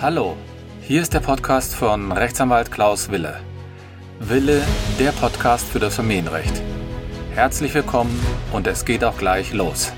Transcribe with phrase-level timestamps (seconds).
[0.00, 0.36] Hallo,
[0.80, 3.40] hier ist der Podcast von Rechtsanwalt Klaus Wille.
[4.20, 4.62] Wille,
[5.00, 6.62] der Podcast für das Familienrecht.
[7.34, 8.16] Herzlich willkommen
[8.52, 9.92] und es geht auch gleich los.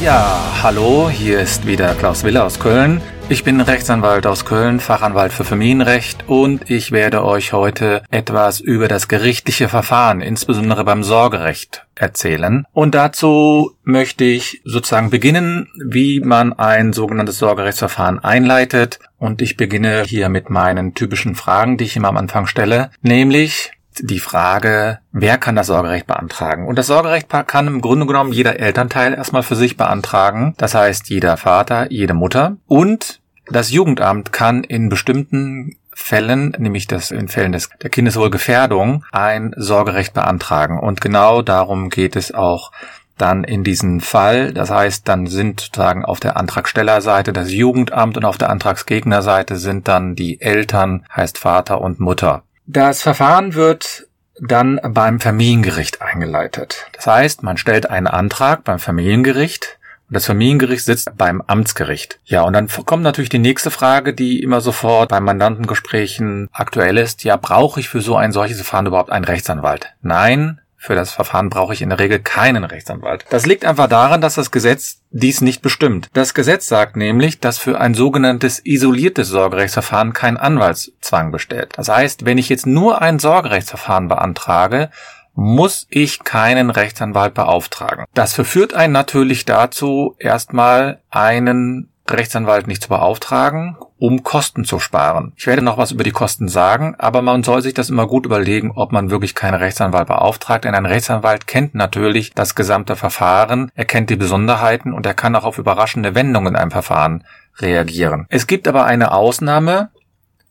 [0.00, 3.02] Ja, hallo, hier ist wieder Klaus Wille aus Köln.
[3.30, 8.88] Ich bin Rechtsanwalt aus Köln, Fachanwalt für Familienrecht und ich werde euch heute etwas über
[8.88, 12.64] das gerichtliche Verfahren, insbesondere beim Sorgerecht, erzählen.
[12.72, 18.98] Und dazu möchte ich sozusagen beginnen, wie man ein sogenanntes Sorgerechtsverfahren einleitet.
[19.16, 23.70] Und ich beginne hier mit meinen typischen Fragen, die ich immer am Anfang stelle, nämlich
[23.98, 26.66] die Frage, wer kann das Sorgerecht beantragen?
[26.66, 30.54] Und das Sorgerecht kann im Grunde genommen jeder Elternteil erstmal für sich beantragen.
[30.56, 32.56] Das heißt, jeder Vater, jede Mutter.
[32.66, 39.54] Und das Jugendamt kann in bestimmten Fällen, nämlich das in Fällen des, der Kindeswohlgefährdung, ein
[39.56, 40.78] Sorgerecht beantragen.
[40.78, 42.72] Und genau darum geht es auch
[43.18, 44.54] dann in diesem Fall.
[44.54, 49.88] Das heißt, dann sind sozusagen auf der Antragstellerseite das Jugendamt und auf der Antragsgegnerseite sind
[49.88, 52.44] dann die Eltern, heißt Vater und Mutter.
[52.66, 54.06] Das Verfahren wird
[54.40, 56.86] dann beim Familiengericht eingeleitet.
[56.92, 62.18] Das heißt, man stellt einen Antrag beim Familiengericht und das Familiengericht sitzt beim Amtsgericht.
[62.24, 67.22] Ja, und dann kommt natürlich die nächste Frage, die immer sofort bei Mandantengesprächen aktuell ist.
[67.22, 69.94] Ja, brauche ich für so ein solches Verfahren überhaupt einen Rechtsanwalt?
[70.02, 73.26] Nein, für das Verfahren brauche ich in der Regel keinen Rechtsanwalt.
[73.28, 76.08] Das liegt einfach daran, dass das Gesetz dies nicht bestimmt.
[76.14, 81.74] Das Gesetz sagt nämlich, dass für ein sogenanntes isoliertes Sorgerechtsverfahren kein Anwaltszwang besteht.
[81.76, 84.88] Das heißt, wenn ich jetzt nur ein Sorgerechtsverfahren beantrage,
[85.34, 88.06] muss ich keinen Rechtsanwalt beauftragen.
[88.14, 95.34] Das verführt einen natürlich dazu, erstmal einen Rechtsanwalt nicht zu beauftragen, um Kosten zu sparen.
[95.36, 98.24] Ich werde noch was über die Kosten sagen, aber man soll sich das immer gut
[98.24, 103.70] überlegen, ob man wirklich keinen Rechtsanwalt beauftragt, denn ein Rechtsanwalt kennt natürlich das gesamte Verfahren,
[103.74, 107.24] er kennt die Besonderheiten und er kann auch auf überraschende Wendungen in einem Verfahren
[107.58, 108.26] reagieren.
[108.30, 109.90] Es gibt aber eine Ausnahme,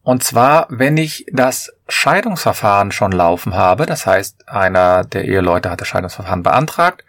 [0.04, 5.82] und zwar, wenn ich das Scheidungsverfahren schon laufen habe, das heißt, einer der Eheleute hat
[5.82, 7.04] das Scheidungsverfahren beantragt,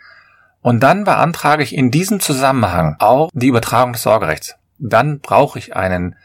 [0.62, 4.56] und dann beantrage ich in diesem Zusammenhang auch die Übertragung des Sorgerechts.
[4.78, 6.16] Dann brauche ich einen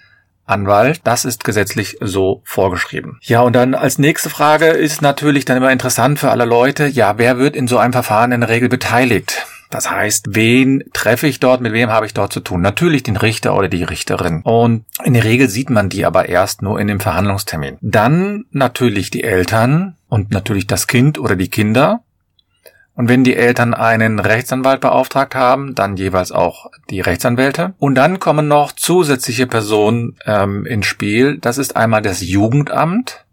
[0.46, 1.02] Anwalt.
[1.04, 3.20] Das ist gesetzlich so vorgeschrieben.
[3.22, 7.18] Ja, und dann als nächste Frage ist natürlich dann immer interessant für alle Leute, ja,
[7.18, 9.46] wer wird in so einem Verfahren in der Regel beteiligt?
[9.70, 12.62] Das heißt, wen treffe ich dort, mit wem habe ich dort zu tun?
[12.62, 14.42] Natürlich den Richter oder die Richterin.
[14.44, 17.78] Und in der Regel sieht man die aber erst nur in dem Verhandlungstermin.
[17.82, 22.02] Dann natürlich die Eltern und natürlich das Kind oder die Kinder.
[22.96, 27.74] Und wenn die Eltern einen Rechtsanwalt beauftragt haben, dann jeweils auch die Rechtsanwälte.
[27.78, 31.38] Und dann kommen noch zusätzliche Personen ähm, ins Spiel.
[31.40, 33.26] Das ist einmal das Jugendamt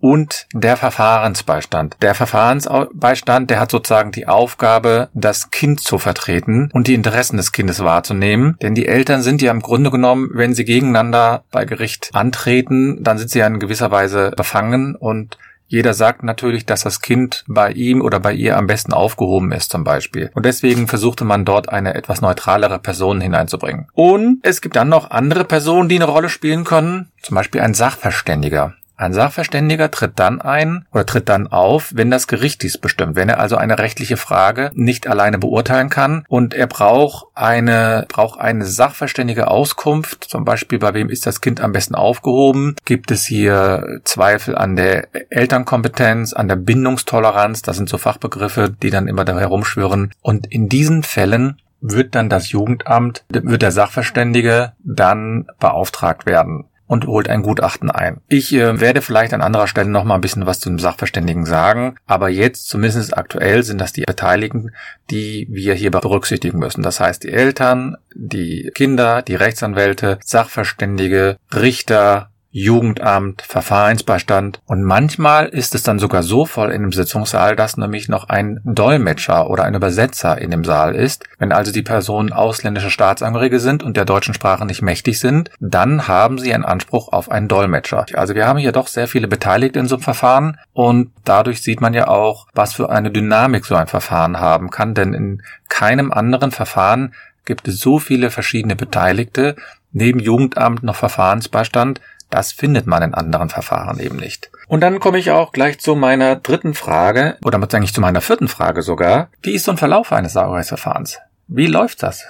[0.00, 1.96] und der Verfahrensbeistand.
[2.02, 7.52] Der Verfahrensbeistand, der hat sozusagen die Aufgabe, das Kind zu vertreten und die Interessen des
[7.52, 8.56] Kindes wahrzunehmen.
[8.62, 13.18] Denn die Eltern sind ja im Grunde genommen, wenn sie gegeneinander bei Gericht antreten, dann
[13.18, 15.38] sind sie ja in gewisser Weise befangen und
[15.70, 19.70] jeder sagt natürlich, dass das Kind bei ihm oder bei ihr am besten aufgehoben ist
[19.70, 20.30] zum Beispiel.
[20.34, 23.86] Und deswegen versuchte man dort eine etwas neutralere Person hineinzubringen.
[23.92, 27.10] Und es gibt dann noch andere Personen, die eine Rolle spielen können.
[27.22, 28.74] Zum Beispiel ein Sachverständiger.
[28.98, 33.28] Ein Sachverständiger tritt dann ein oder tritt dann auf, wenn das Gericht dies bestimmt, wenn
[33.28, 36.24] er also eine rechtliche Frage nicht alleine beurteilen kann.
[36.28, 41.60] Und er braucht eine, braucht eine sachverständige Auskunft, zum Beispiel bei wem ist das Kind
[41.60, 47.88] am besten aufgehoben, gibt es hier Zweifel an der Elternkompetenz, an der Bindungstoleranz, das sind
[47.88, 50.12] so Fachbegriffe, die dann immer da herumschwirren.
[50.22, 57.06] Und in diesen Fällen wird dann das Jugendamt, wird der Sachverständige dann beauftragt werden und
[57.06, 58.20] holt ein Gutachten ein.
[58.26, 61.46] Ich äh, werde vielleicht an anderer Stelle noch mal ein bisschen was zu dem Sachverständigen
[61.46, 64.72] sagen, aber jetzt zumindest aktuell sind das die Beteiligten,
[65.10, 66.82] die wir hier berücksichtigen müssen.
[66.82, 74.60] Das heißt die Eltern, die Kinder, die Rechtsanwälte, Sachverständige, Richter, Jugendamt, Verfahrensbeistand.
[74.66, 78.60] Und manchmal ist es dann sogar so voll in dem Sitzungssaal, dass nämlich noch ein
[78.64, 81.24] Dolmetscher oder ein Übersetzer in dem Saal ist.
[81.38, 86.08] Wenn also die Personen ausländische Staatsangehörige sind und der deutschen Sprache nicht mächtig sind, dann
[86.08, 88.06] haben sie einen Anspruch auf einen Dolmetscher.
[88.14, 90.58] Also wir haben hier doch sehr viele Beteiligte in so einem Verfahren.
[90.72, 94.94] Und dadurch sieht man ja auch, was für eine Dynamik so ein Verfahren haben kann,
[94.94, 97.12] denn in keinem anderen Verfahren
[97.44, 99.56] gibt es so viele verschiedene Beteiligte,
[99.92, 104.50] neben Jugendamt noch Verfahrensbeistand, das findet man in anderen Verfahren eben nicht.
[104.66, 108.48] Und dann komme ich auch gleich zu meiner dritten Frage, oder eigentlich zu meiner vierten
[108.48, 109.30] Frage sogar.
[109.42, 111.18] Wie ist so ein Verlauf eines Sorgerechtsverfahrens?
[111.46, 112.26] Wie läuft das?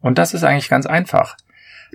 [0.00, 1.36] Und das ist eigentlich ganz einfach.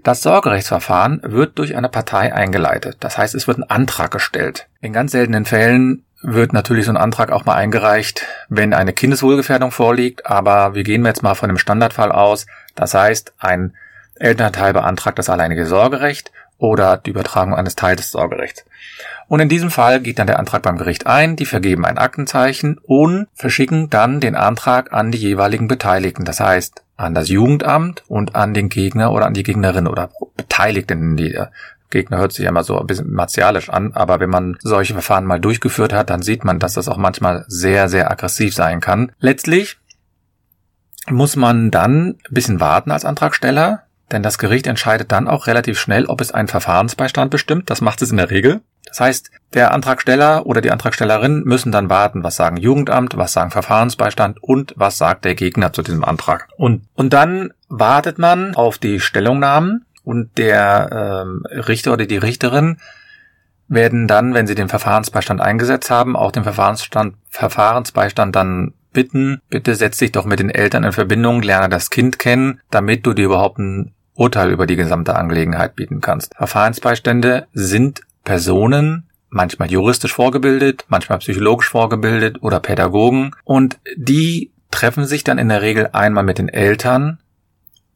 [0.03, 2.97] Das Sorgerechtsverfahren wird durch eine Partei eingeleitet.
[2.99, 4.67] Das heißt, es wird ein Antrag gestellt.
[4.81, 9.71] In ganz seltenen Fällen wird natürlich so ein Antrag auch mal eingereicht, wenn eine Kindeswohlgefährdung
[9.71, 10.25] vorliegt.
[10.25, 12.45] Aber wir gehen jetzt mal von dem Standardfall aus.
[12.75, 13.75] Das heißt, ein
[14.15, 18.65] Elternteil beantragt das alleinige Sorgerecht oder die Übertragung eines Teils des Sorgerechts.
[19.27, 22.79] Und in diesem Fall geht dann der Antrag beim Gericht ein, die vergeben ein Aktenzeichen
[22.83, 26.23] und verschicken dann den Antrag an die jeweiligen Beteiligten.
[26.23, 31.15] Das heißt, an das Jugendamt und an den Gegner oder an die Gegnerin oder Beteiligten.
[31.15, 31.37] Die
[31.89, 35.25] Gegner hört sich ja immer so ein bisschen martialisch an, aber wenn man solche Verfahren
[35.25, 39.11] mal durchgeführt hat, dann sieht man, dass das auch manchmal sehr, sehr aggressiv sein kann.
[39.19, 39.77] Letztlich
[41.09, 45.79] muss man dann ein bisschen warten als Antragsteller, denn das Gericht entscheidet dann auch relativ
[45.79, 47.69] schnell, ob es einen Verfahrensbeistand bestimmt.
[47.69, 48.61] Das macht es in der Regel.
[48.85, 53.51] Das heißt, der Antragsteller oder die Antragstellerin müssen dann warten, was sagen Jugendamt, was sagen
[53.51, 56.47] Verfahrensbeistand und was sagt der Gegner zu diesem Antrag.
[56.55, 62.79] Und, und dann wartet man auf die Stellungnahmen und der ähm, Richter oder die Richterin
[63.67, 69.75] werden dann, wenn sie den Verfahrensbeistand eingesetzt haben, auch den Verfahrensstand, Verfahrensbeistand dann bitten, bitte
[69.75, 73.25] setz dich doch mit den Eltern in Verbindung, lerne das Kind kennen, damit du dir
[73.25, 76.35] überhaupt ein Urteil über die gesamte Angelegenheit bieten kannst.
[76.35, 85.23] Verfahrensbeistände sind Personen, manchmal juristisch vorgebildet, manchmal psychologisch vorgebildet oder Pädagogen und die treffen sich
[85.23, 87.19] dann in der Regel einmal mit den Eltern,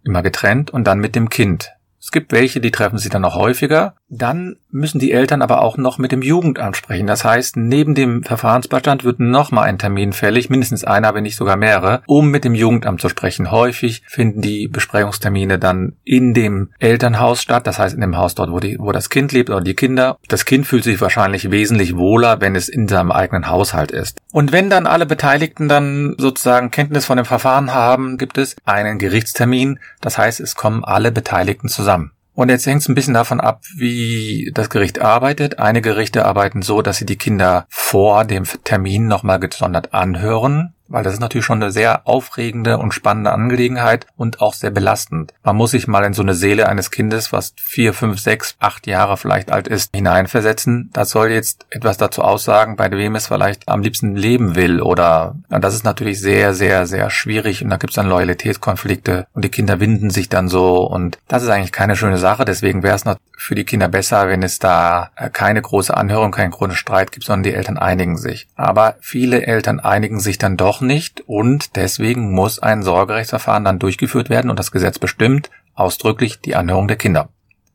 [0.04, 1.72] immer getrennt und dann mit dem Kind.
[2.00, 3.96] Es gibt welche, die treffen sich dann noch häufiger.
[4.14, 7.08] Dann müssen die Eltern aber auch noch mit dem Jugendamt sprechen.
[7.08, 11.56] Das heißt, neben dem Verfahrensbeistand wird nochmal ein Termin fällig, mindestens einer, wenn nicht sogar
[11.56, 13.52] mehrere, um mit dem Jugendamt zu sprechen.
[13.52, 18.52] Häufig finden die Besprechungstermine dann in dem Elternhaus statt, das heißt in dem Haus dort,
[18.52, 20.18] wo, die, wo das Kind lebt oder die Kinder.
[20.28, 24.18] Das Kind fühlt sich wahrscheinlich wesentlich wohler, wenn es in seinem eigenen Haushalt ist.
[24.34, 28.98] Und wenn dann alle Beteiligten dann sozusagen Kenntnis von dem Verfahren haben, gibt es einen
[28.98, 29.80] Gerichtstermin.
[30.02, 32.12] Das heißt, es kommen alle Beteiligten zusammen.
[32.34, 35.60] Und jetzt hängt es ein bisschen davon ab, wie das Gericht arbeitet.
[35.60, 41.04] Einige Gerichte arbeiten so, dass sie die Kinder vor dem Termin nochmal gesondert anhören weil
[41.04, 45.34] das ist natürlich schon eine sehr aufregende und spannende Angelegenheit und auch sehr belastend.
[45.44, 48.88] Man muss sich mal in so eine Seele eines Kindes, was vier, fünf, sechs, acht
[48.88, 50.90] Jahre vielleicht alt ist, hineinversetzen.
[50.94, 55.36] Das soll jetzt etwas dazu aussagen, bei wem es vielleicht am liebsten leben will oder
[55.50, 59.50] das ist natürlich sehr, sehr, sehr schwierig und da gibt es dann Loyalitätskonflikte und die
[59.50, 62.46] Kinder winden sich dann so und das ist eigentlich keine schöne Sache.
[62.46, 66.32] Deswegen wäre es noch für die Kinder besser, wenn es da äh, keine große Anhörung,
[66.32, 68.48] keinen großen Streit gibt, sondern die Eltern einigen sich.
[68.56, 74.30] Aber viele Eltern einigen sich dann doch nicht und deswegen muss ein Sorgerechtsverfahren dann durchgeführt
[74.30, 77.30] werden und das Gesetz bestimmt ausdrücklich die Anhörung der Kinder.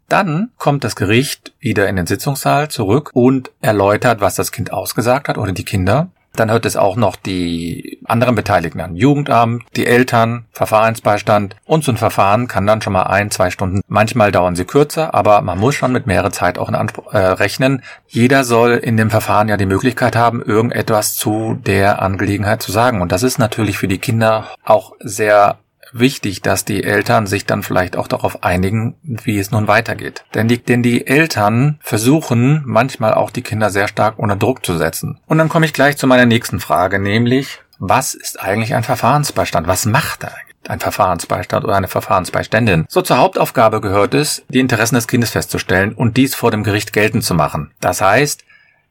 [0.08, 5.28] Dann kommt das Gericht wieder in den Sitzungssaal zurück und erläutert, was das Kind ausgesagt
[5.28, 6.10] hat oder die Kinder.
[6.36, 8.96] Dann hört es auch noch die anderen Beteiligten an.
[8.96, 13.80] Jugendamt, die Eltern, Verfahrensbeistand und so ein Verfahren kann dann schon mal ein, zwei Stunden.
[13.88, 17.18] Manchmal dauern sie kürzer, aber man muss schon mit mehrere Zeit auch in Anspruch, äh,
[17.18, 17.82] rechnen.
[18.06, 23.00] Jeder soll in dem Verfahren ja die Möglichkeit haben, irgendetwas zu der Angelegenheit zu sagen.
[23.00, 25.58] Und das ist natürlich für die Kinder auch sehr
[25.98, 30.24] wichtig, dass die Eltern sich dann vielleicht auch darauf einigen, wie es nun weitergeht.
[30.34, 34.76] Denn die, denn die Eltern versuchen manchmal auch die Kinder sehr stark unter Druck zu
[34.76, 35.20] setzen.
[35.26, 39.66] Und dann komme ich gleich zu meiner nächsten Frage, nämlich, was ist eigentlich ein Verfahrensbeistand?
[39.66, 40.32] Was macht er
[40.68, 42.86] ein Verfahrensbeistand oder eine Verfahrensbeiständin.
[42.88, 46.92] So zur Hauptaufgabe gehört es, die Interessen des Kindes festzustellen und dies vor dem Gericht
[46.92, 47.72] geltend zu machen.
[47.80, 48.44] Das heißt,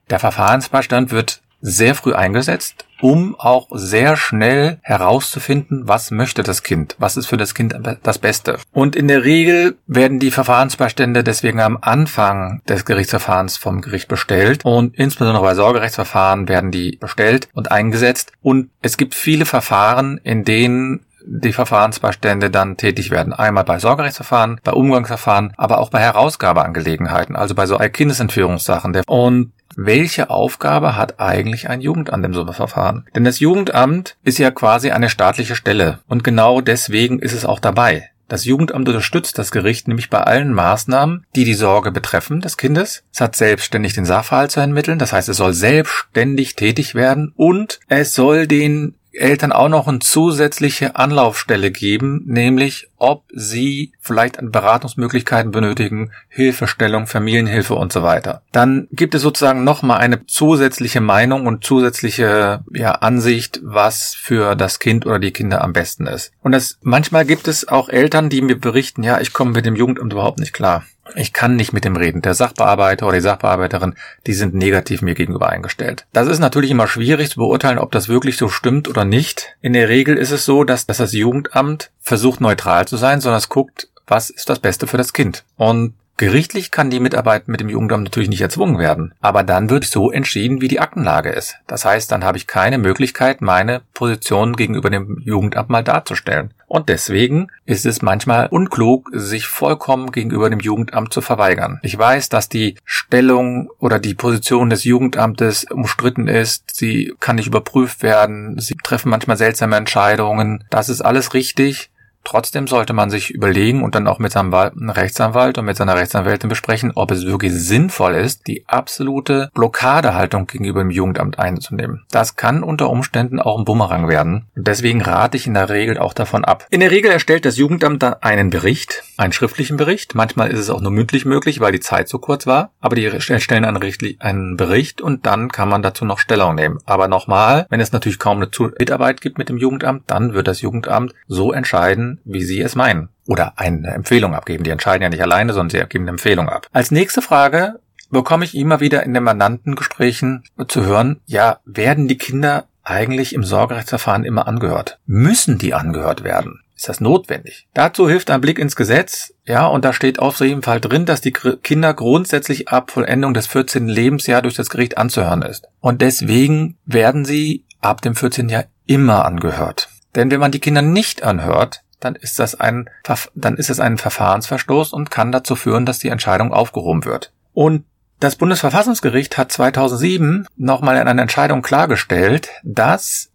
[0.09, 6.95] der Verfahrensbeistand wird sehr früh eingesetzt, um auch sehr schnell herauszufinden, was möchte das Kind,
[6.97, 8.57] was ist für das Kind das Beste.
[8.71, 14.65] Und in der Regel werden die Verfahrensbeistände deswegen am Anfang des Gerichtsverfahrens vom Gericht bestellt
[14.65, 20.43] und insbesondere bei Sorgerechtsverfahren werden die bestellt und eingesetzt und es gibt viele Verfahren, in
[20.43, 23.33] denen die Verfahrensbeistände dann tätig werden.
[23.33, 29.01] Einmal bei Sorgerechtsverfahren, bei Umgangsverfahren, aber auch bei Herausgabeangelegenheiten, also bei so Kindesentführungssachen.
[29.07, 33.05] Und welche Aufgabe hat eigentlich ein Jugendamt im so Verfahren?
[33.15, 37.59] Denn das Jugendamt ist ja quasi eine staatliche Stelle und genau deswegen ist es auch
[37.59, 38.09] dabei.
[38.27, 43.03] Das Jugendamt unterstützt das Gericht nämlich bei allen Maßnahmen, die die Sorge betreffen des Kindes.
[43.13, 47.79] Es hat selbstständig den Sachverhalt zu ermitteln, das heißt, es soll selbstständig tätig werden und
[47.87, 54.51] es soll den Eltern auch noch eine zusätzliche Anlaufstelle geben, nämlich ob sie vielleicht an
[54.51, 58.41] Beratungsmöglichkeiten benötigen, Hilfestellung, Familienhilfe und so weiter.
[58.51, 64.79] Dann gibt es sozusagen nochmal eine zusätzliche Meinung und zusätzliche ja, Ansicht, was für das
[64.79, 66.31] Kind oder die Kinder am besten ist.
[66.41, 69.75] Und das, manchmal gibt es auch Eltern, die mir berichten, ja, ich komme mit dem
[69.75, 70.83] Jugendamt überhaupt nicht klar.
[71.13, 72.23] Ich kann nicht mit dem reden.
[72.23, 73.93] Der Sachbearbeiter oder die Sachbearbeiterin,
[74.25, 76.07] die sind negativ mir gegenüber eingestellt.
[76.13, 79.55] Das ist natürlich immer schwierig zu beurteilen, ob das wirklich so stimmt oder nicht.
[79.61, 83.39] In der Regel ist es so, dass, dass das Jugendamt versucht neutral zu sein, sondern
[83.39, 85.43] es guckt, was ist das Beste für das Kind.
[85.57, 89.83] Und Gerichtlich kann die Mitarbeit mit dem Jugendamt natürlich nicht erzwungen werden, aber dann wird
[89.83, 91.57] so entschieden, wie die Aktenlage ist.
[91.67, 96.53] Das heißt, dann habe ich keine Möglichkeit, meine Position gegenüber dem Jugendamt mal darzustellen.
[96.67, 101.79] Und deswegen ist es manchmal unklug, sich vollkommen gegenüber dem Jugendamt zu verweigern.
[101.83, 106.73] Ich weiß, dass die Stellung oder die Position des Jugendamtes umstritten ist.
[106.73, 108.57] Sie kann nicht überprüft werden.
[108.57, 110.63] Sie treffen manchmal seltsame Entscheidungen.
[110.69, 111.89] Das ist alles richtig.
[112.25, 116.49] Trotzdem sollte man sich überlegen und dann auch mit seinem Rechtsanwalt und mit seiner Rechtsanwältin
[116.49, 122.03] besprechen, ob es wirklich sinnvoll ist, die absolute Blockadehaltung gegenüber dem Jugendamt einzunehmen.
[122.09, 124.47] Das kann unter Umständen auch ein Bumerang werden.
[124.55, 126.65] Deswegen rate ich in der Regel auch davon ab.
[126.71, 130.15] In der Regel erstellt das Jugendamt dann einen Bericht, einen schriftlichen Bericht.
[130.15, 132.71] Manchmal ist es auch nur mündlich möglich, weil die Zeit so kurz war.
[132.79, 136.79] Aber die erstellen einen, Bericht und dann kann man dazu noch Stellung nehmen.
[136.85, 140.61] Aber nochmal, wenn es natürlich kaum eine Mitarbeit gibt mit dem Jugendamt, dann wird das
[140.61, 143.09] Jugendamt so entscheiden, wie Sie es meinen.
[143.27, 144.63] Oder eine Empfehlung abgeben.
[144.63, 146.67] Die entscheiden ja nicht alleine, sondern sie geben eine Empfehlung ab.
[146.71, 147.79] Als nächste Frage
[148.11, 153.43] bekomme ich immer wieder in den Mandantengesprächen zu hören, ja, werden die Kinder eigentlich im
[153.43, 154.99] Sorgerechtsverfahren immer angehört?
[155.05, 156.61] Müssen die angehört werden?
[156.75, 157.67] Ist das notwendig?
[157.73, 161.21] Dazu hilft ein Blick ins Gesetz, ja, und da steht auf jeden Fall drin, dass
[161.21, 163.87] die Kinder grundsätzlich ab Vollendung des 14.
[163.87, 165.67] Lebensjahr durch das Gericht anzuhören ist.
[165.79, 168.49] Und deswegen werden sie ab dem 14.
[168.49, 169.89] Jahr immer angehört.
[170.15, 172.89] Denn wenn man die Kinder nicht anhört, dann ist das ein,
[173.35, 177.31] dann ist es ein Verfahrensverstoß und kann dazu führen, dass die Entscheidung aufgehoben wird.
[177.53, 177.85] Und
[178.19, 183.29] das Bundesverfassungsgericht hat 2007 nochmal in einer Entscheidung klargestellt, dass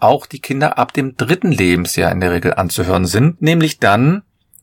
[0.00, 3.40] auch die Kinder ab dem dritten Lebensjahr in der Regel anzuhören sind.
[3.42, 4.22] Nämlich dann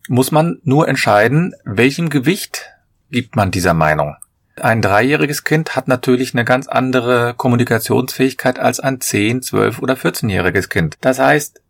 [0.10, 2.66] muss man nur entscheiden, welchem Gewicht
[3.12, 4.16] gibt man dieser Meinung.
[4.60, 10.70] Ein dreijähriges Kind hat natürlich eine ganz andere Kommunikationsfähigkeit als ein 10, 12 oder 14-jähriges
[10.70, 10.98] Kind.
[11.02, 11.62] Das heißt,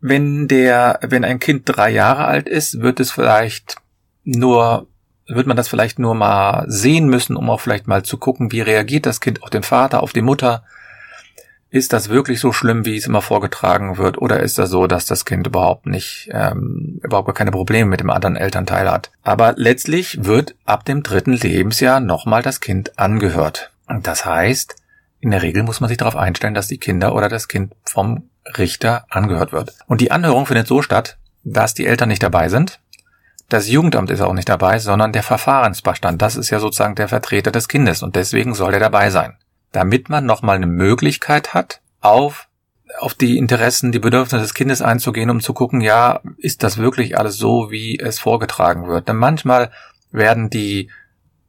[0.00, 3.76] wenn der, wenn ein Kind drei Jahre alt ist, wird es vielleicht
[4.24, 4.86] nur,
[5.26, 8.60] wird man das vielleicht nur mal sehen müssen, um auch vielleicht mal zu gucken, wie
[8.60, 10.64] reagiert das Kind auf den Vater, auf die Mutter.
[11.68, 15.04] Ist das wirklich so schlimm, wie es immer vorgetragen wird, oder ist das so, dass
[15.04, 19.10] das Kind überhaupt nicht, ähm, überhaupt gar keine Probleme mit dem anderen Elternteil hat?
[19.22, 23.72] Aber letztlich wird ab dem dritten Lebensjahr nochmal das Kind angehört.
[24.02, 24.76] Das heißt,
[25.20, 28.30] in der Regel muss man sich darauf einstellen, dass die Kinder oder das Kind vom
[28.56, 29.74] Richter angehört wird.
[29.86, 32.80] Und die Anhörung findet so statt, dass die Eltern nicht dabei sind.
[33.48, 36.20] Das Jugendamt ist auch nicht dabei, sondern der Verfahrensbestand.
[36.20, 39.36] Das ist ja sozusagen der Vertreter des Kindes und deswegen soll er dabei sein.
[39.72, 42.48] Damit man nochmal eine Möglichkeit hat, auf,
[42.98, 47.18] auf die Interessen, die Bedürfnisse des Kindes einzugehen, um zu gucken, ja, ist das wirklich
[47.18, 49.08] alles so, wie es vorgetragen wird?
[49.08, 49.70] Denn manchmal
[50.10, 50.90] werden die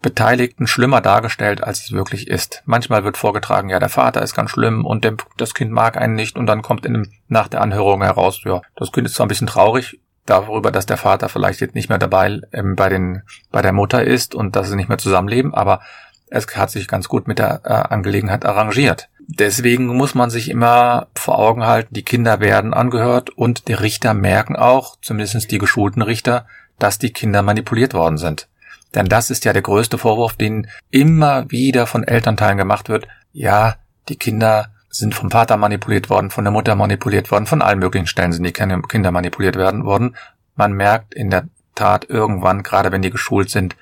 [0.02, 2.62] Beteiligten schlimmer dargestellt, als es wirklich ist.
[2.66, 6.14] Manchmal wird vorgetragen, ja, der Vater ist ganz schlimm und dem, das Kind mag einen
[6.14, 9.30] nicht und dann kommt in nach der Anhörung heraus, ja, das Kind ist zwar ein
[9.30, 13.62] bisschen traurig darüber, dass der Vater vielleicht jetzt nicht mehr dabei ähm, bei den bei
[13.62, 15.82] der Mutter ist und dass sie nicht mehr zusammenleben, aber
[16.30, 19.10] es hat sich ganz gut mit der äh, Angelegenheit arrangiert.
[19.30, 24.14] Deswegen muss man sich immer vor Augen halten, die Kinder werden angehört und die Richter
[24.14, 26.46] merken auch, zumindest die geschulten Richter,
[26.80, 28.48] dass die Kinder manipuliert worden sind.
[28.96, 33.08] Denn das ist ja der größte Vorwurf, den immer wieder von Elternteilen gemacht wird.
[33.34, 33.76] Ja,
[34.08, 38.08] die Kinder sind vom Vater manipuliert worden, von der Mutter manipuliert worden, von allen möglichen
[38.08, 40.16] Stellen sind die Kinder manipuliert werden worden.
[40.56, 43.76] Man merkt in der Tat irgendwann, gerade wenn die geschult sind,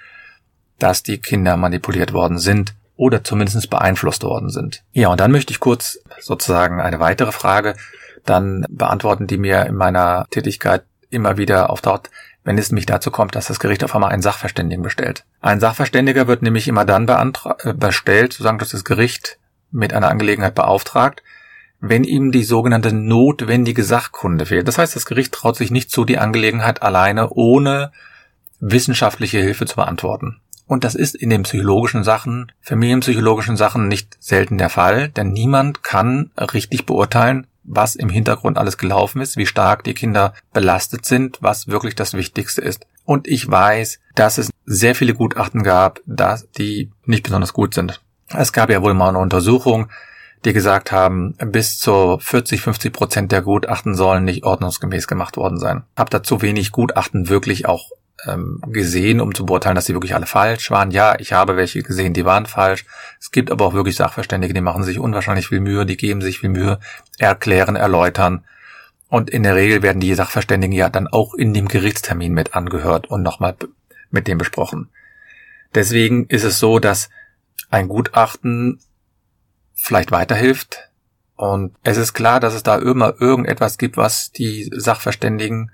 [0.79, 4.83] dass die Kinder manipuliert worden sind oder zumindest beeinflusst worden sind.
[4.93, 7.75] Ja, und dann möchte ich kurz sozusagen eine weitere Frage
[8.23, 12.09] dann beantworten, die mir in meiner Tätigkeit immer wieder auftaucht
[12.45, 15.25] wenn es nämlich dazu kommt, dass das Gericht auf einmal einen Sachverständigen bestellt.
[15.41, 19.39] Ein Sachverständiger wird nämlich immer dann äh, bestellt, sozusagen dass das Gericht
[19.71, 21.23] mit einer Angelegenheit beauftragt,
[21.81, 24.67] wenn ihm die sogenannte notwendige Sachkunde fehlt.
[24.67, 27.91] Das heißt, das Gericht traut sich nicht zu, die Angelegenheit alleine ohne
[28.59, 30.39] wissenschaftliche Hilfe zu beantworten.
[30.67, 35.83] Und das ist in den psychologischen Sachen, familienpsychologischen Sachen nicht selten der Fall, denn niemand
[35.83, 41.37] kann richtig beurteilen, was im Hintergrund alles gelaufen ist, wie stark die Kinder belastet sind,
[41.41, 42.85] was wirklich das Wichtigste ist.
[43.05, 48.01] Und ich weiß, dass es sehr viele Gutachten gab, dass die nicht besonders gut sind.
[48.29, 49.87] Es gab ja wohl mal eine Untersuchung,
[50.45, 55.59] die gesagt haben, bis zu 40, 50 Prozent der Gutachten sollen nicht ordnungsgemäß gemacht worden
[55.59, 55.83] sein.
[55.95, 57.89] Hab da zu wenig Gutachten wirklich auch
[58.25, 60.91] ähm, gesehen, um zu beurteilen, dass sie wirklich alle falsch waren.
[60.91, 62.85] Ja, ich habe welche gesehen, die waren falsch.
[63.19, 66.39] Es gibt aber auch wirklich Sachverständige, die machen sich unwahrscheinlich viel Mühe, die geben sich
[66.39, 66.79] viel Mühe,
[67.17, 68.45] erklären, erläutern.
[69.09, 73.07] Und in der Regel werden die Sachverständigen ja dann auch in dem Gerichtstermin mit angehört
[73.07, 73.55] und nochmal
[74.09, 74.89] mit dem besprochen.
[75.73, 77.09] Deswegen ist es so, dass
[77.69, 78.79] ein Gutachten
[79.73, 80.89] vielleicht weiterhilft.
[81.35, 85.71] Und es ist klar, dass es da immer irgendetwas gibt, was die Sachverständigen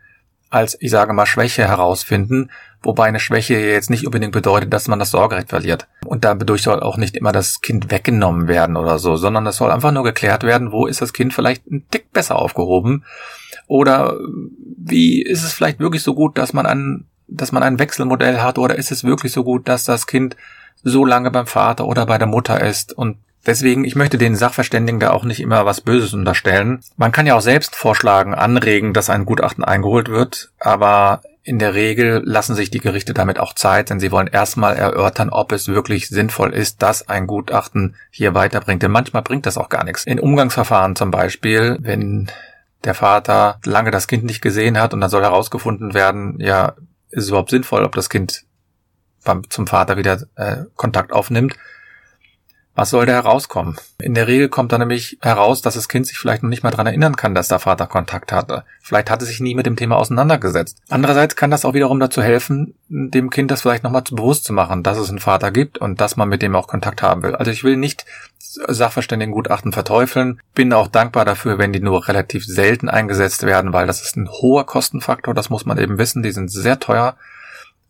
[0.52, 2.52] als, ich sage mal, Schwäche herausfinden,
[2.84, 5.88] wobei eine Schwäche jetzt nicht unbedingt bedeutet, dass man das Sorgerecht verliert.
[6.06, 9.72] Und dadurch soll auch nicht immer das Kind weggenommen werden oder so, sondern es soll
[9.72, 13.06] einfach nur geklärt werden, wo ist das Kind vielleicht ein Tick besser aufgehoben
[13.68, 14.18] Oder
[14.78, 18.58] wie ist es vielleicht wirklich so gut, dass man ein, dass man ein Wechselmodell hat?
[18.58, 20.36] Oder ist es wirklich so gut, dass das Kind
[20.84, 25.00] so lange beim Vater oder bei der Mutter ist und Deswegen, ich möchte den Sachverständigen
[25.00, 26.82] da auch nicht immer was Böses unterstellen.
[26.96, 31.74] Man kann ja auch selbst vorschlagen, anregen, dass ein Gutachten eingeholt wird, aber in der
[31.74, 35.68] Regel lassen sich die Gerichte damit auch Zeit, denn sie wollen erstmal erörtern, ob es
[35.68, 38.84] wirklich sinnvoll ist, dass ein Gutachten hier weiterbringt.
[38.84, 40.04] Denn manchmal bringt das auch gar nichts.
[40.04, 42.30] In Umgangsverfahren zum Beispiel, wenn
[42.84, 46.76] der Vater lange das Kind nicht gesehen hat und dann soll herausgefunden werden, ja,
[47.10, 48.44] ist es überhaupt sinnvoll, ob das Kind
[49.50, 51.56] zum Vater wieder äh, Kontakt aufnimmt,
[52.82, 53.78] was soll da herauskommen?
[54.00, 56.72] In der Regel kommt da nämlich heraus, dass das Kind sich vielleicht noch nicht mal
[56.72, 58.64] dran erinnern kann, dass der Vater Kontakt hatte.
[58.82, 60.80] Vielleicht hat es sich nie mit dem Thema auseinandergesetzt.
[60.90, 64.82] Andererseits kann das auch wiederum dazu helfen, dem Kind das vielleicht nochmal bewusst zu machen,
[64.82, 67.36] dass es einen Vater gibt und dass man mit dem auch Kontakt haben will.
[67.36, 68.06] Also ich will nicht
[68.40, 74.02] Sachverständigengutachten verteufeln, bin auch dankbar dafür, wenn die nur relativ selten eingesetzt werden, weil das
[74.02, 77.16] ist ein hoher Kostenfaktor, das muss man eben wissen, die sind sehr teuer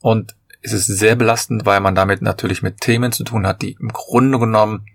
[0.02, 3.78] und ist es sehr belastend, weil man damit natürlich mit Themen zu tun hat, die
[3.80, 4.86] im Grunde genommen,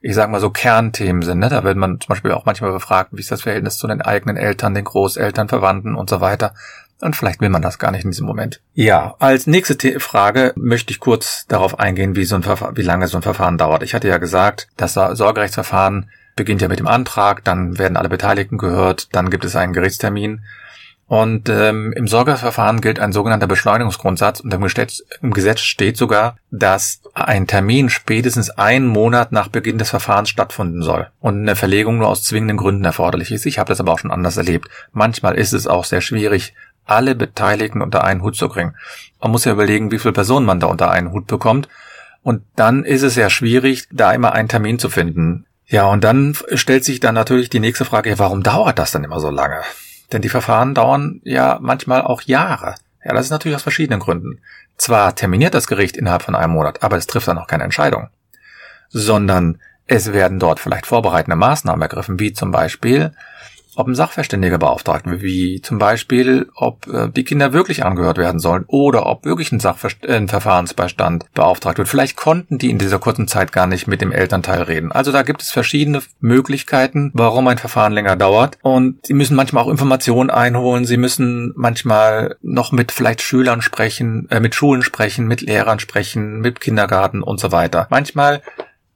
[0.00, 1.38] ich sag mal so Kernthemen sind.
[1.38, 1.48] Ne?
[1.48, 4.36] Da wird man zum Beispiel auch manchmal befragt, wie ist das Verhältnis zu den eigenen
[4.36, 6.54] Eltern, den Großeltern, Verwandten und so weiter.
[7.00, 8.60] Und vielleicht will man das gar nicht in diesem Moment.
[8.74, 13.18] Ja, als nächste Frage möchte ich kurz darauf eingehen, wie, so ein wie lange so
[13.18, 13.82] ein Verfahren dauert.
[13.82, 18.56] Ich hatte ja gesagt, das Sorgerechtsverfahren beginnt ja mit dem Antrag, dann werden alle Beteiligten
[18.56, 20.42] gehört, dann gibt es einen Gerichtstermin
[21.12, 26.38] und ähm, im Sorgeverfahren gilt ein sogenannter Beschleunigungsgrundsatz und im Gesetz, im Gesetz steht sogar,
[26.50, 31.98] dass ein Termin spätestens einen Monat nach Beginn des Verfahrens stattfinden soll und eine Verlegung
[31.98, 33.44] nur aus zwingenden Gründen erforderlich ist.
[33.44, 34.70] Ich habe das aber auch schon anders erlebt.
[34.92, 36.54] Manchmal ist es auch sehr schwierig,
[36.86, 38.74] alle Beteiligten unter einen Hut zu bringen.
[39.20, 41.68] Man muss ja überlegen, wie viele Personen man da unter einen Hut bekommt.
[42.22, 45.44] Und dann ist es sehr schwierig, da immer einen Termin zu finden.
[45.66, 49.20] Ja, und dann stellt sich dann natürlich die nächste Frage, warum dauert das dann immer
[49.20, 49.60] so lange?
[50.12, 52.74] Denn die Verfahren dauern ja manchmal auch Jahre.
[53.04, 54.40] Ja, das ist natürlich aus verschiedenen Gründen.
[54.76, 58.08] Zwar terminiert das Gericht innerhalb von einem Monat, aber es trifft dann auch keine Entscheidung.
[58.90, 63.12] Sondern es werden dort vielleicht vorbereitende Maßnahmen ergriffen, wie zum Beispiel
[63.74, 68.38] ob ein Sachverständiger beauftragt wird, wie zum Beispiel, ob äh, die Kinder wirklich angehört werden
[68.38, 71.88] sollen oder ob wirklich ein, Sachverst äh, ein Verfahrensbeistand beauftragt wird.
[71.88, 74.92] Vielleicht konnten die in dieser kurzen Zeit gar nicht mit dem Elternteil reden.
[74.92, 78.58] Also da gibt es verschiedene Möglichkeiten, warum ein Verfahren länger dauert.
[78.62, 80.84] Und sie müssen manchmal auch Informationen einholen.
[80.84, 86.40] Sie müssen manchmal noch mit vielleicht Schülern sprechen, äh, mit Schulen sprechen, mit Lehrern sprechen,
[86.40, 87.86] mit Kindergarten und so weiter.
[87.90, 88.42] Manchmal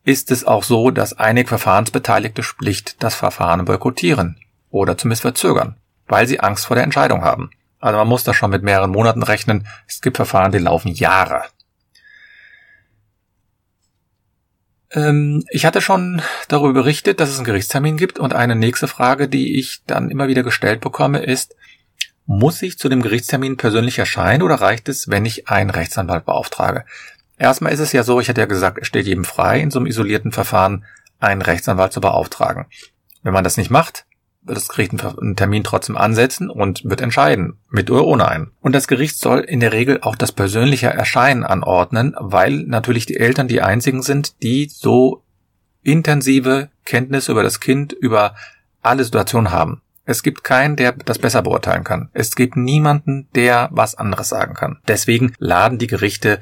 [0.05, 4.37] ist es auch so, dass einige Verfahrensbeteiligte schlicht das Verfahren boykottieren
[4.71, 5.77] oder zumindest verzögern,
[6.07, 7.51] weil sie Angst vor der Entscheidung haben.
[7.81, 9.67] Also man muss da schon mit mehreren Monaten rechnen.
[9.87, 11.45] Es gibt Verfahren, die laufen Jahre.
[14.93, 19.29] Ähm, ich hatte schon darüber berichtet, dass es einen Gerichtstermin gibt und eine nächste Frage,
[19.29, 21.55] die ich dann immer wieder gestellt bekomme, ist,
[22.25, 26.85] muss ich zu dem Gerichtstermin persönlich erscheinen oder reicht es, wenn ich einen Rechtsanwalt beauftrage?
[27.39, 29.79] Erstmal ist es ja so, ich hatte ja gesagt, es steht jedem frei, in so
[29.79, 30.85] einem isolierten Verfahren
[31.21, 32.67] einen Rechtsanwalt zu beauftragen.
[33.23, 34.06] Wenn man das nicht macht,
[34.47, 38.53] das Gericht einen Termin trotzdem ansetzen und wird entscheiden, mit oder ohne einen.
[38.61, 43.17] Und das Gericht soll in der Regel auch das persönliche Erscheinen anordnen, weil natürlich die
[43.17, 45.23] Eltern die einzigen sind, die so
[45.83, 48.35] intensive Kenntnisse über das Kind, über
[48.83, 49.83] alle Situationen haben.
[50.05, 52.11] Es gibt keinen, der das besser beurteilen kann.
[52.13, 54.79] Es gibt niemanden, der was anderes sagen kann.
[54.87, 56.41] Deswegen laden die Gerichte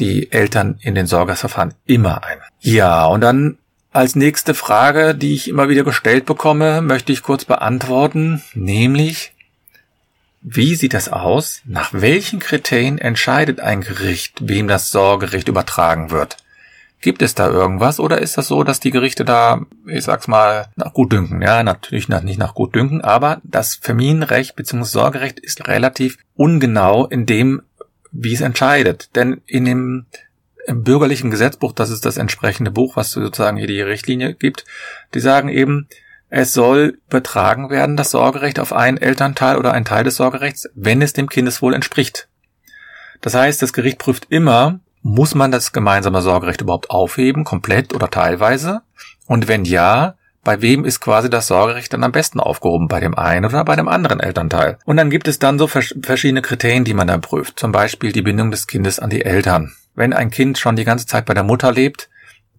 [0.00, 2.38] die Eltern in den Sorgersverfahren immer ein.
[2.58, 3.58] Ja, und dann
[3.92, 9.32] als nächste Frage, die ich immer wieder gestellt bekomme, möchte ich kurz beantworten, nämlich,
[10.42, 11.62] wie sieht das aus?
[11.64, 16.36] Nach welchen Kriterien entscheidet ein Gericht, wem das Sorgerecht übertragen wird?
[17.02, 20.66] Gibt es da irgendwas oder ist das so, dass die Gerichte da, ich sag's mal,
[20.76, 24.84] nach Gutdünken, ja, natürlich nicht nach Gutdünken, aber das Familienrecht bzw.
[24.84, 27.62] Sorgerecht ist relativ ungenau in dem,
[28.12, 29.16] wie es entscheidet.
[29.16, 30.06] Denn in dem
[30.66, 34.64] im bürgerlichen Gesetzbuch, das ist das entsprechende Buch, was sozusagen hier die Richtlinie gibt,
[35.14, 35.88] die sagen eben,
[36.28, 41.02] es soll übertragen werden, das Sorgerecht auf einen Elternteil oder einen Teil des Sorgerechts, wenn
[41.02, 42.28] es dem Kindeswohl entspricht.
[43.20, 48.10] Das heißt, das Gericht prüft immer, muss man das gemeinsame Sorgerecht überhaupt aufheben, komplett oder
[48.10, 48.82] teilweise?
[49.26, 52.88] Und wenn ja, bei wem ist quasi das Sorgerecht dann am besten aufgehoben?
[52.88, 54.78] Bei dem einen oder bei dem anderen Elternteil?
[54.84, 57.58] Und dann gibt es dann so verschiedene Kriterien, die man dann prüft.
[57.58, 61.06] Zum Beispiel die Bindung des Kindes an die Eltern wenn ein Kind schon die ganze
[61.06, 62.08] Zeit bei der Mutter lebt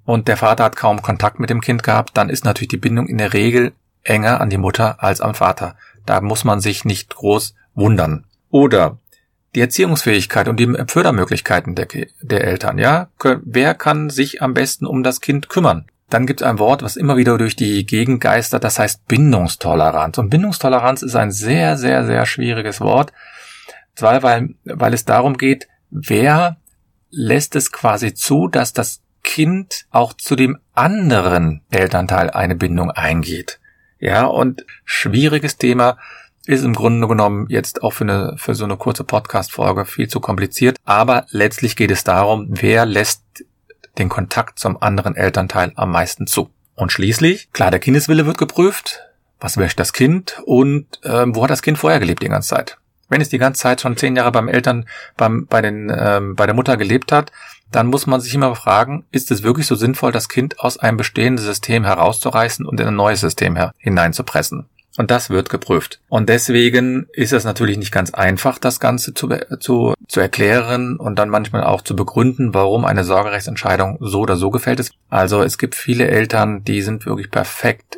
[0.05, 3.07] und der Vater hat kaum Kontakt mit dem Kind gehabt, dann ist natürlich die Bindung
[3.07, 5.75] in der Regel enger an die Mutter als am Vater.
[6.05, 8.25] Da muss man sich nicht groß wundern.
[8.49, 8.97] Oder
[9.55, 11.87] die Erziehungsfähigkeit und die Fördermöglichkeiten der,
[12.21, 13.09] der Eltern, ja?
[13.43, 15.85] Wer kann sich am besten um das Kind kümmern?
[16.11, 20.17] Dann gibt es ein Wort, was immer wieder durch die Gegend geistert, das heißt Bindungstoleranz.
[20.17, 23.13] Und Bindungstoleranz ist ein sehr, sehr, sehr schwieriges Wort,
[23.97, 26.57] weil, weil es darum geht, wer
[27.11, 33.61] lässt es quasi zu, dass das Kind auch zu dem anderen Elternteil eine Bindung eingeht.
[33.97, 35.97] Ja, und schwieriges Thema
[36.45, 40.19] ist im Grunde genommen jetzt auch für eine, für so eine kurze Podcast-Folge viel zu
[40.19, 40.77] kompliziert.
[40.83, 43.21] Aber letztlich geht es darum, wer lässt
[43.97, 46.49] den Kontakt zum anderen Elternteil am meisten zu.
[46.75, 49.01] Und schließlich, klar, der Kindeswille wird geprüft.
[49.39, 52.77] Was möchte das Kind und ähm, wo hat das Kind vorher gelebt die ganze Zeit?
[53.09, 54.85] Wenn es die ganze Zeit schon zehn Jahre beim Eltern,
[55.17, 57.31] beim, bei, den, ähm, bei der Mutter gelebt hat,
[57.71, 60.97] dann muss man sich immer fragen, ist es wirklich so sinnvoll, das Kind aus einem
[60.97, 64.69] bestehendes System herauszureißen und in ein neues System hineinzupressen?
[64.97, 66.01] Und das wird geprüft.
[66.09, 71.17] Und deswegen ist es natürlich nicht ganz einfach, das Ganze zu, zu, zu erklären und
[71.17, 74.91] dann manchmal auch zu begründen, warum eine Sorgerechtsentscheidung so oder so gefällt ist.
[75.09, 77.97] Also es gibt viele Eltern, die sind wirklich perfekt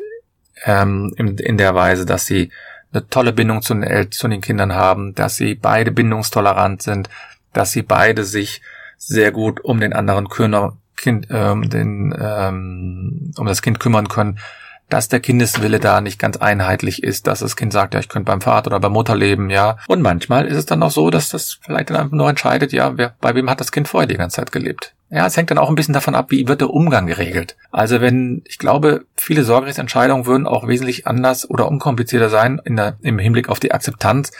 [0.64, 2.50] ähm, in, in der Weise, dass sie
[2.92, 7.10] eine tolle Bindung zu den, zu den Kindern haben, dass sie beide bindungstolerant sind,
[7.52, 8.62] dass sie beide sich
[8.96, 14.38] sehr gut um den anderen kümmern, kind, ähm, den, ähm, um das Kind kümmern können,
[14.88, 18.30] dass der Kindeswille da nicht ganz einheitlich ist, dass das Kind sagt, ja, ich könnte
[18.30, 19.78] beim Vater oder bei Mutter leben, ja.
[19.88, 22.96] Und manchmal ist es dann auch so, dass das vielleicht dann einfach nur entscheidet, ja,
[22.96, 24.94] wer, bei wem hat das Kind vorher die ganze Zeit gelebt.
[25.10, 27.56] Ja, es hängt dann auch ein bisschen davon ab, wie wird der Umgang geregelt.
[27.70, 32.96] Also wenn, ich glaube, viele Sorgerechtsentscheidungen würden auch wesentlich anders oder unkomplizierter sein in der,
[33.00, 34.32] im Hinblick auf die Akzeptanz,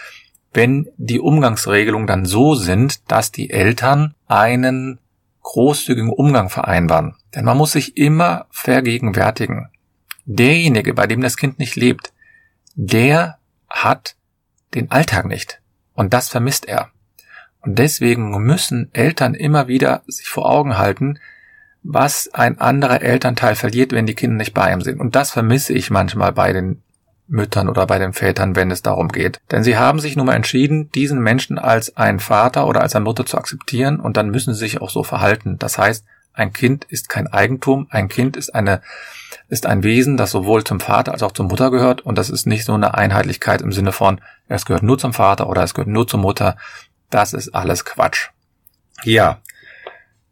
[0.53, 4.99] wenn die Umgangsregelungen dann so sind, dass die Eltern einen
[5.43, 7.15] großzügigen Umgang vereinbaren.
[7.35, 9.69] Denn man muss sich immer vergegenwärtigen.
[10.27, 12.13] Derjenige, bei dem das Kind nicht lebt,
[12.75, 14.17] der hat
[14.75, 15.61] den Alltag nicht.
[15.95, 16.91] Und das vermisst er.
[17.61, 21.19] Und deswegen müssen Eltern immer wieder sich vor Augen halten,
[21.83, 25.01] was ein anderer Elternteil verliert, wenn die Kinder nicht bei ihm sind.
[25.01, 26.83] Und das vermisse ich manchmal bei den
[27.27, 29.41] Müttern oder bei den Vätern, wenn es darum geht.
[29.51, 33.05] Denn sie haben sich nun mal entschieden, diesen Menschen als einen Vater oder als eine
[33.05, 35.59] Mutter zu akzeptieren und dann müssen sie sich auch so verhalten.
[35.59, 36.05] Das heißt,
[36.35, 38.83] ein Kind ist kein Eigentum, ein Kind ist eine,
[39.49, 42.47] ist ein Wesen, das sowohl zum Vater als auch zur Mutter gehört und das ist
[42.47, 45.89] nicht so eine Einheitlichkeit im Sinne von, es gehört nur zum Vater oder es gehört
[45.89, 46.57] nur zur Mutter.
[47.09, 48.31] Das ist alles Quatsch.
[49.05, 49.41] Ja,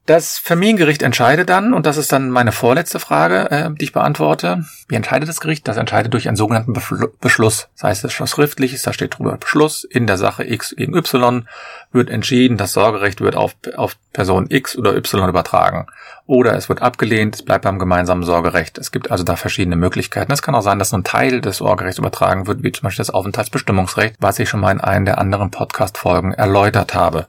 [0.06, 4.64] das Familiengericht entscheidet dann, und das ist dann meine vorletzte Frage, äh, die ich beantworte.
[4.88, 5.68] Wie entscheidet das Gericht?
[5.68, 6.72] Das entscheidet durch einen sogenannten
[7.20, 7.68] Beschluss.
[7.76, 9.84] Das heißt, es ist schriftlich, da steht drüber Beschluss.
[9.84, 11.46] In der Sache X gegen Y
[11.92, 15.86] wird entschieden, das Sorgerecht wird auf, auf Person X oder Y übertragen.
[16.26, 18.78] Oder es wird abgelehnt, es bleibt beim gemeinsamen Sorgerecht.
[18.78, 20.32] Es gibt also da verschiedene Möglichkeiten.
[20.32, 23.10] Es kann auch sein, dass ein Teil des Sorgerechts übertragen wird, wie zum Beispiel das
[23.10, 27.26] Aufenthaltsbestimmungsrecht, was ich schon mal in einem der anderen Podcast-Folgen erläutert habe.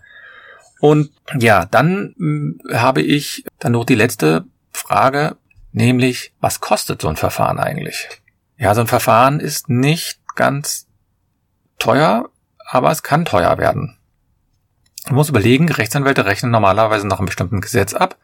[0.84, 4.44] Und ja, dann hm, habe ich dann noch die letzte
[4.74, 5.38] Frage,
[5.72, 8.10] nämlich, was kostet so ein Verfahren eigentlich?
[8.58, 10.90] Ja, so ein Verfahren ist nicht ganz
[11.80, 12.30] teuer,
[12.68, 13.98] aber es kann teuer werden.
[15.06, 18.18] Man muss überlegen, Rechtsanwälte rechnen normalerweise nach einem bestimmten Gesetz ab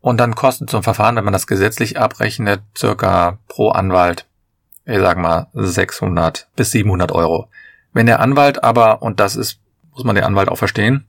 [0.00, 4.26] und dann kostet so ein Verfahren, wenn man das gesetzlich abrechnet, circa pro Anwalt,
[4.84, 7.48] ich sag mal 600 bis 700 Euro.
[7.92, 9.58] Wenn der Anwalt aber, und das ist,
[9.90, 11.08] muss man den Anwalt auch verstehen,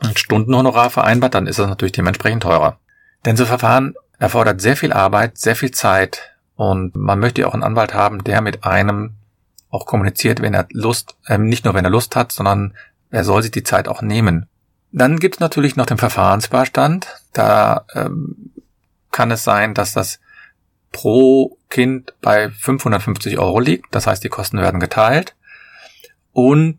[0.00, 2.78] ein Stundenhonorar vereinbart, dann ist das natürlich dementsprechend teurer.
[3.24, 7.62] Denn so Verfahren erfordert sehr viel Arbeit, sehr viel Zeit und man möchte auch einen
[7.62, 9.14] Anwalt haben, der mit einem
[9.70, 12.74] auch kommuniziert, wenn er Lust, äh, nicht nur wenn er Lust hat, sondern
[13.10, 14.48] er soll sich die Zeit auch nehmen.
[14.92, 17.08] Dann gibt es natürlich noch den Verfahrensbeistand.
[17.32, 18.52] Da ähm,
[19.10, 20.20] kann es sein, dass das
[20.92, 23.94] pro Kind bei 550 Euro liegt.
[23.94, 25.34] Das heißt, die Kosten werden geteilt.
[26.32, 26.78] Und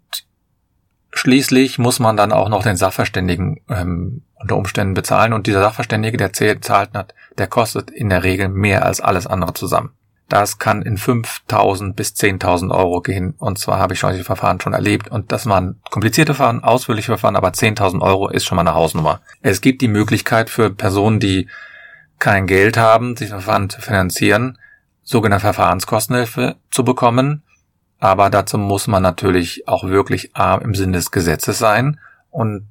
[1.18, 6.16] Schließlich muss man dann auch noch den Sachverständigen ähm, unter Umständen bezahlen und dieser Sachverständige,
[6.16, 9.90] der zählt, zahlt hat, der kostet in der Regel mehr als alles andere zusammen.
[10.30, 14.74] Das kann in 5.000 bis 10.000 Euro gehen und zwar habe ich solche Verfahren schon
[14.74, 18.76] erlebt und das waren komplizierte Verfahren, ausführliche Verfahren, aber 10.000 Euro ist schon mal eine
[18.76, 19.22] Hausnummer.
[19.42, 21.48] Es gibt die Möglichkeit für Personen, die
[22.20, 24.60] kein Geld haben, sich Verfahren zu finanzieren,
[25.02, 27.42] sogenannte Verfahrenskostenhilfe zu bekommen
[28.00, 32.68] aber dazu muss man natürlich auch wirklich A im Sinne des Gesetzes sein und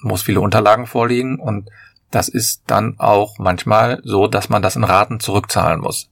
[0.00, 1.70] muss viele Unterlagen vorliegen und
[2.10, 6.08] das ist dann auch manchmal so, dass man das in Raten zurückzahlen muss.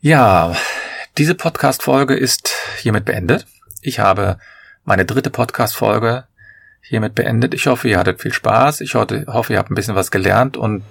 [0.00, 0.54] Ja,
[1.18, 3.46] diese Podcast-Folge ist hiermit beendet.
[3.82, 4.38] Ich habe
[4.84, 6.24] meine dritte Podcast-Folge
[6.80, 7.54] hiermit beendet.
[7.54, 8.80] Ich hoffe, ihr hattet viel Spaß.
[8.80, 10.82] Ich hoffe, ihr habt ein bisschen was gelernt und